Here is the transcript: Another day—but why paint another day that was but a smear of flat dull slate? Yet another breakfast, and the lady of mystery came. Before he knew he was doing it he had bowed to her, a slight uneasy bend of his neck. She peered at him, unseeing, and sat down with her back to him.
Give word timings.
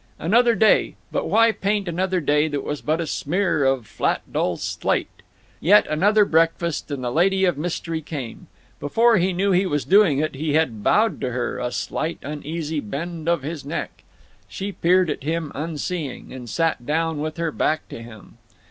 Another 0.17 0.55
day—but 0.55 1.29
why 1.29 1.51
paint 1.51 1.87
another 1.87 2.19
day 2.19 2.47
that 2.47 2.63
was 2.63 2.81
but 2.81 2.99
a 2.99 3.05
smear 3.05 3.63
of 3.63 3.85
flat 3.85 4.23
dull 4.33 4.57
slate? 4.57 5.21
Yet 5.59 5.85
another 5.85 6.25
breakfast, 6.25 6.89
and 6.89 7.03
the 7.03 7.11
lady 7.11 7.45
of 7.45 7.55
mystery 7.55 8.01
came. 8.01 8.47
Before 8.79 9.17
he 9.17 9.31
knew 9.31 9.51
he 9.51 9.67
was 9.67 9.85
doing 9.85 10.17
it 10.17 10.33
he 10.33 10.53
had 10.55 10.81
bowed 10.83 11.21
to 11.21 11.29
her, 11.33 11.59
a 11.59 11.71
slight 11.71 12.17
uneasy 12.23 12.79
bend 12.79 13.29
of 13.29 13.43
his 13.43 13.63
neck. 13.63 14.01
She 14.47 14.71
peered 14.71 15.11
at 15.11 15.21
him, 15.21 15.51
unseeing, 15.53 16.33
and 16.33 16.49
sat 16.49 16.83
down 16.83 17.19
with 17.21 17.37
her 17.37 17.51
back 17.51 17.87
to 17.89 18.01
him. 18.01 18.39